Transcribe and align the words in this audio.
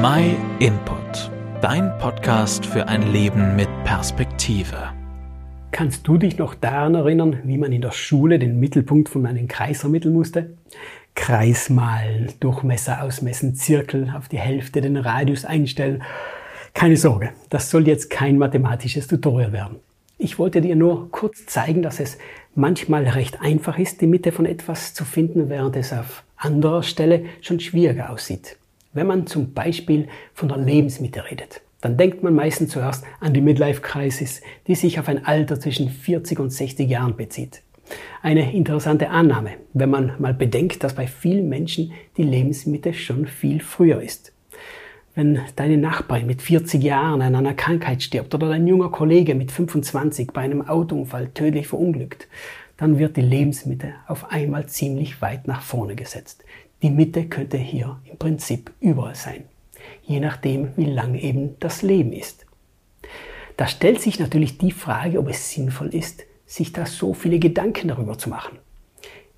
My 0.00 0.36
Input, 0.60 1.28
dein 1.60 1.98
Podcast 1.98 2.64
für 2.64 2.86
ein 2.86 3.10
Leben 3.10 3.56
mit 3.56 3.68
Perspektive. 3.82 4.92
Kannst 5.72 6.06
du 6.06 6.18
dich 6.18 6.38
noch 6.38 6.54
daran 6.54 6.94
erinnern, 6.94 7.40
wie 7.42 7.58
man 7.58 7.72
in 7.72 7.80
der 7.80 7.90
Schule 7.90 8.38
den 8.38 8.60
Mittelpunkt 8.60 9.08
von 9.08 9.26
einem 9.26 9.48
Kreis 9.48 9.82
ermitteln 9.82 10.14
musste? 10.14 10.50
Kreis 11.16 11.68
malen, 11.68 12.32
Durchmesser 12.38 13.02
ausmessen, 13.02 13.56
Zirkel 13.56 14.14
auf 14.16 14.28
die 14.28 14.38
Hälfte 14.38 14.80
den 14.82 14.96
Radius 14.96 15.44
einstellen. 15.44 16.04
Keine 16.74 16.96
Sorge, 16.96 17.30
das 17.50 17.68
soll 17.68 17.88
jetzt 17.88 18.08
kein 18.08 18.38
mathematisches 18.38 19.08
Tutorial 19.08 19.52
werden. 19.52 19.80
Ich 20.16 20.38
wollte 20.38 20.60
dir 20.60 20.76
nur 20.76 21.10
kurz 21.10 21.46
zeigen, 21.46 21.82
dass 21.82 21.98
es 21.98 22.18
manchmal 22.54 23.08
recht 23.08 23.40
einfach 23.40 23.80
ist, 23.80 24.00
die 24.00 24.06
Mitte 24.06 24.30
von 24.30 24.46
etwas 24.46 24.94
zu 24.94 25.04
finden, 25.04 25.48
während 25.48 25.74
es 25.74 25.92
auf 25.92 26.22
anderer 26.36 26.84
Stelle 26.84 27.24
schon 27.40 27.58
schwieriger 27.58 28.10
aussieht. 28.10 28.57
Wenn 28.92 29.06
man 29.06 29.26
zum 29.26 29.52
Beispiel 29.52 30.08
von 30.32 30.48
der 30.48 30.56
Lebensmitte 30.56 31.24
redet, 31.30 31.60
dann 31.80 31.96
denkt 31.96 32.22
man 32.22 32.34
meistens 32.34 32.70
zuerst 32.70 33.04
an 33.20 33.34
die 33.34 33.42
Midlife-Crisis, 33.42 34.40
die 34.66 34.74
sich 34.74 34.98
auf 34.98 35.08
ein 35.08 35.26
Alter 35.26 35.60
zwischen 35.60 35.90
40 35.90 36.40
und 36.40 36.50
60 36.50 36.88
Jahren 36.88 37.16
bezieht. 37.16 37.62
Eine 38.22 38.52
interessante 38.52 39.10
Annahme, 39.10 39.52
wenn 39.74 39.90
man 39.90 40.12
mal 40.18 40.34
bedenkt, 40.34 40.82
dass 40.82 40.94
bei 40.94 41.06
vielen 41.06 41.48
Menschen 41.48 41.92
die 42.16 42.22
Lebensmitte 42.22 42.94
schon 42.94 43.26
viel 43.26 43.60
früher 43.60 44.02
ist. 44.02 44.32
Wenn 45.14 45.40
deine 45.56 45.76
Nachbarin 45.76 46.26
mit 46.26 46.42
40 46.42 46.82
Jahren 46.82 47.22
an 47.22 47.34
einer 47.34 47.54
Krankheit 47.54 48.02
stirbt 48.02 48.34
oder 48.34 48.48
dein 48.48 48.66
junger 48.66 48.90
Kollege 48.90 49.34
mit 49.34 49.52
25 49.52 50.28
bei 50.32 50.42
einem 50.42 50.66
Autounfall 50.66 51.28
tödlich 51.28 51.66
verunglückt, 51.66 52.28
dann 52.76 52.98
wird 52.98 53.16
die 53.16 53.22
Lebensmitte 53.22 53.94
auf 54.06 54.30
einmal 54.30 54.66
ziemlich 54.66 55.20
weit 55.20 55.46
nach 55.46 55.62
vorne 55.62 55.96
gesetzt. 55.96 56.44
Die 56.82 56.90
Mitte 56.90 57.24
könnte 57.24 57.56
hier 57.56 58.00
im 58.04 58.18
Prinzip 58.18 58.70
überall 58.80 59.16
sein, 59.16 59.44
je 60.04 60.20
nachdem, 60.20 60.76
wie 60.76 60.84
lang 60.84 61.16
eben 61.16 61.56
das 61.58 61.82
Leben 61.82 62.12
ist. 62.12 62.46
Da 63.56 63.66
stellt 63.66 64.00
sich 64.00 64.20
natürlich 64.20 64.58
die 64.58 64.70
Frage, 64.70 65.18
ob 65.18 65.28
es 65.28 65.50
sinnvoll 65.50 65.88
ist, 65.88 66.24
sich 66.46 66.72
da 66.72 66.86
so 66.86 67.14
viele 67.14 67.40
Gedanken 67.40 67.88
darüber 67.88 68.16
zu 68.16 68.30
machen. 68.30 68.58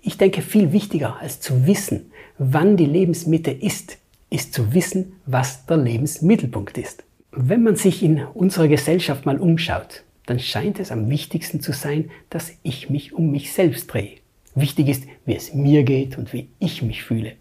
Ich 0.00 0.18
denke, 0.18 0.42
viel 0.42 0.72
wichtiger 0.72 1.18
als 1.20 1.40
zu 1.40 1.66
wissen, 1.66 2.10
wann 2.38 2.76
die 2.76 2.86
Lebensmitte 2.86 3.52
ist, 3.52 3.98
ist 4.30 4.52
zu 4.52 4.74
wissen, 4.74 5.16
was 5.26 5.66
der 5.66 5.76
Lebensmittelpunkt 5.76 6.76
ist. 6.76 7.04
Wenn 7.30 7.62
man 7.62 7.76
sich 7.76 8.02
in 8.02 8.24
unserer 8.24 8.68
Gesellschaft 8.68 9.26
mal 9.26 9.38
umschaut, 9.38 10.02
dann 10.26 10.40
scheint 10.40 10.80
es 10.80 10.90
am 10.90 11.08
wichtigsten 11.08 11.60
zu 11.60 11.72
sein, 11.72 12.10
dass 12.30 12.52
ich 12.62 12.90
mich 12.90 13.12
um 13.12 13.30
mich 13.30 13.52
selbst 13.52 13.92
drehe. 13.92 14.16
Wichtig 14.54 14.88
ist, 14.88 15.04
wie 15.24 15.36
es 15.36 15.54
mir 15.54 15.82
geht 15.82 16.18
und 16.18 16.32
wie 16.32 16.48
ich 16.58 16.82
mich 16.82 17.02
fühle. 17.02 17.32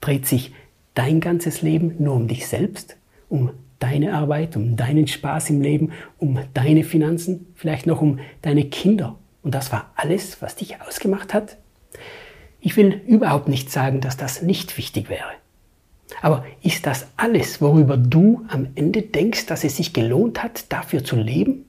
Dreht 0.00 0.26
sich 0.26 0.52
dein 0.94 1.20
ganzes 1.20 1.62
Leben 1.62 1.94
nur 1.98 2.14
um 2.14 2.28
dich 2.28 2.46
selbst, 2.46 2.96
um 3.28 3.50
deine 3.78 4.14
Arbeit, 4.14 4.56
um 4.56 4.76
deinen 4.76 5.06
Spaß 5.06 5.50
im 5.50 5.60
Leben, 5.60 5.92
um 6.18 6.38
deine 6.54 6.84
Finanzen, 6.84 7.46
vielleicht 7.54 7.86
noch 7.86 8.00
um 8.00 8.18
deine 8.42 8.64
Kinder. 8.64 9.18
Und 9.42 9.54
das 9.54 9.70
war 9.70 9.92
alles, 9.96 10.42
was 10.42 10.56
dich 10.56 10.80
ausgemacht 10.80 11.34
hat? 11.34 11.56
Ich 12.60 12.76
will 12.76 13.00
überhaupt 13.06 13.48
nicht 13.48 13.70
sagen, 13.70 14.00
dass 14.00 14.16
das 14.16 14.42
nicht 14.42 14.76
wichtig 14.76 15.08
wäre. 15.08 15.30
Aber 16.22 16.44
ist 16.62 16.86
das 16.86 17.06
alles, 17.16 17.60
worüber 17.60 17.96
du 17.96 18.44
am 18.48 18.68
Ende 18.74 19.02
denkst, 19.02 19.46
dass 19.46 19.64
es 19.64 19.76
sich 19.76 19.92
gelohnt 19.92 20.42
hat, 20.42 20.72
dafür 20.72 21.04
zu 21.04 21.16
leben? 21.16 21.66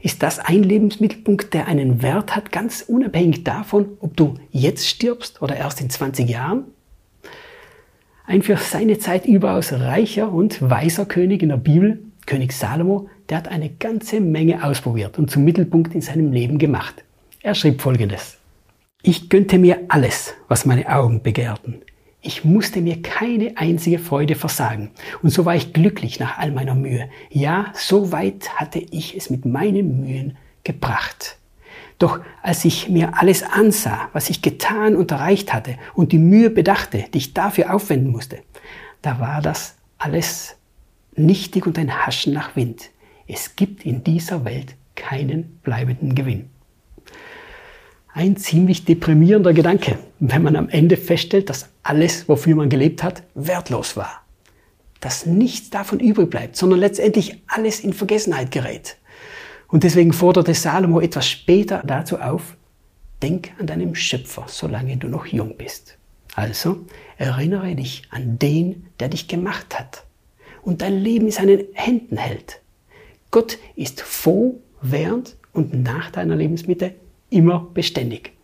Ist 0.00 0.22
das 0.22 0.38
ein 0.38 0.62
Lebensmittelpunkt, 0.62 1.54
der 1.54 1.66
einen 1.66 2.02
Wert 2.02 2.36
hat, 2.36 2.52
ganz 2.52 2.82
unabhängig 2.82 3.44
davon, 3.44 3.86
ob 4.00 4.16
du 4.16 4.34
jetzt 4.50 4.86
stirbst 4.86 5.42
oder 5.42 5.56
erst 5.56 5.80
in 5.80 5.90
20 5.90 6.28
Jahren? 6.28 6.64
Ein 8.26 8.42
für 8.42 8.56
seine 8.56 8.98
Zeit 8.98 9.26
überaus 9.26 9.72
reicher 9.72 10.32
und 10.32 10.60
weiser 10.60 11.06
König 11.06 11.42
in 11.42 11.48
der 11.48 11.56
Bibel, 11.56 12.00
König 12.26 12.52
Salomo, 12.52 13.08
der 13.28 13.38
hat 13.38 13.48
eine 13.48 13.70
ganze 13.70 14.20
Menge 14.20 14.62
ausprobiert 14.64 15.18
und 15.18 15.30
zum 15.30 15.44
Mittelpunkt 15.44 15.94
in 15.94 16.02
seinem 16.02 16.32
Leben 16.32 16.58
gemacht. 16.58 17.02
Er 17.42 17.54
schrieb 17.54 17.80
folgendes. 17.80 18.36
Ich 19.02 19.30
gönnte 19.30 19.58
mir 19.58 19.78
alles, 19.88 20.34
was 20.48 20.66
meine 20.66 20.88
Augen 20.88 21.22
begehrten. 21.22 21.82
Ich 22.20 22.44
musste 22.44 22.80
mir 22.80 23.00
keine 23.00 23.56
einzige 23.56 23.98
Freude 23.98 24.34
versagen. 24.34 24.90
Und 25.22 25.30
so 25.30 25.44
war 25.44 25.54
ich 25.54 25.72
glücklich 25.72 26.18
nach 26.18 26.38
all 26.38 26.50
meiner 26.50 26.74
Mühe. 26.74 27.08
Ja, 27.30 27.72
so 27.74 28.10
weit 28.10 28.56
hatte 28.56 28.80
ich 28.80 29.16
es 29.16 29.30
mit 29.30 29.44
meinen 29.44 30.00
Mühen 30.00 30.36
gebracht. 30.64 31.36
Doch 31.98 32.20
als 32.42 32.64
ich 32.64 32.88
mir 32.88 33.18
alles 33.18 33.42
ansah, 33.42 34.08
was 34.12 34.30
ich 34.30 34.42
getan 34.42 34.96
und 34.96 35.10
erreicht 35.10 35.52
hatte 35.52 35.76
und 35.94 36.12
die 36.12 36.18
Mühe 36.18 36.50
bedachte, 36.50 37.04
die 37.12 37.18
ich 37.18 37.34
dafür 37.34 37.74
aufwenden 37.74 38.10
musste, 38.10 38.38
da 39.02 39.20
war 39.20 39.40
das 39.40 39.76
alles 39.98 40.56
nichtig 41.14 41.66
und 41.66 41.78
ein 41.78 42.04
Haschen 42.04 42.32
nach 42.32 42.56
Wind. 42.56 42.90
Es 43.26 43.56
gibt 43.56 43.84
in 43.84 44.04
dieser 44.04 44.44
Welt 44.44 44.74
keinen 44.94 45.58
bleibenden 45.62 46.14
Gewinn. 46.14 46.50
Ein 48.12 48.36
ziemlich 48.36 48.84
deprimierender 48.84 49.52
Gedanke, 49.52 49.98
wenn 50.20 50.42
man 50.42 50.56
am 50.56 50.68
Ende 50.68 50.96
feststellt, 50.96 51.48
dass 51.50 51.68
alles, 51.82 52.28
wofür 52.28 52.56
man 52.56 52.68
gelebt 52.68 53.02
hat, 53.02 53.22
wertlos 53.34 53.96
war. 53.96 54.22
Dass 55.00 55.26
nichts 55.26 55.70
davon 55.70 56.00
übrig 56.00 56.28
bleibt, 56.30 56.56
sondern 56.56 56.80
letztendlich 56.80 57.42
alles 57.46 57.80
in 57.80 57.92
Vergessenheit 57.92 58.50
gerät. 58.50 58.96
Und 59.68 59.84
deswegen 59.84 60.12
forderte 60.12 60.54
Salomo 60.54 61.00
etwas 61.00 61.28
später 61.28 61.82
dazu 61.86 62.18
auf, 62.18 62.56
denk 63.22 63.50
an 63.58 63.66
deinen 63.66 63.94
Schöpfer, 63.94 64.46
solange 64.48 64.96
du 64.96 65.08
noch 65.08 65.26
jung 65.26 65.56
bist. 65.56 65.96
Also 66.34 66.84
erinnere 67.16 67.74
dich 67.74 68.02
an 68.10 68.38
den, 68.38 68.86
der 69.00 69.08
dich 69.08 69.28
gemacht 69.28 69.78
hat 69.78 70.04
und 70.62 70.82
dein 70.82 70.98
Leben 70.98 71.26
in 71.26 71.32
seinen 71.32 71.64
Händen 71.74 72.16
hält. 72.16 72.60
Gott 73.30 73.58
ist 73.76 74.00
vor, 74.00 74.54
während 74.80 75.36
und 75.52 75.82
nach 75.82 76.10
deiner 76.10 76.36
Lebensmitte 76.36 76.94
immer 77.30 77.68
beständig. 77.74 78.37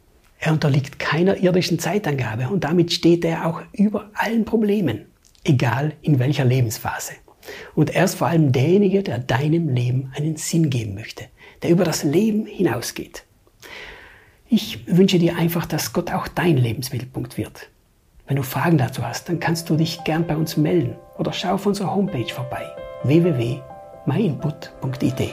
Er 0.44 0.52
unterliegt 0.52 0.98
keiner 0.98 1.38
irdischen 1.38 1.78
Zeitangabe 1.78 2.50
und 2.50 2.64
damit 2.64 2.92
steht 2.92 3.24
er 3.24 3.46
auch 3.46 3.62
über 3.72 4.10
allen 4.12 4.44
Problemen, 4.44 5.06
egal 5.42 5.94
in 6.02 6.18
welcher 6.18 6.44
Lebensphase. 6.44 7.14
Und 7.74 7.94
er 7.94 8.04
ist 8.04 8.16
vor 8.16 8.26
allem 8.26 8.52
derjenige, 8.52 9.02
der 9.02 9.20
deinem 9.20 9.70
Leben 9.70 10.12
einen 10.14 10.36
Sinn 10.36 10.68
geben 10.68 10.96
möchte, 10.96 11.24
der 11.62 11.70
über 11.70 11.84
das 11.84 12.04
Leben 12.04 12.44
hinausgeht. 12.44 13.24
Ich 14.46 14.86
wünsche 14.86 15.18
dir 15.18 15.38
einfach, 15.38 15.64
dass 15.64 15.94
Gott 15.94 16.12
auch 16.12 16.28
dein 16.28 16.58
Lebensmittelpunkt 16.58 17.38
wird. 17.38 17.70
Wenn 18.26 18.36
du 18.36 18.42
Fragen 18.42 18.76
dazu 18.76 19.02
hast, 19.02 19.30
dann 19.30 19.40
kannst 19.40 19.70
du 19.70 19.76
dich 19.76 20.04
gern 20.04 20.26
bei 20.26 20.36
uns 20.36 20.58
melden 20.58 20.96
oder 21.16 21.32
schau 21.32 21.54
auf 21.54 21.64
unserer 21.64 21.94
Homepage 21.94 22.28
vorbei 22.28 22.66
www.myinput.it. 23.04 25.32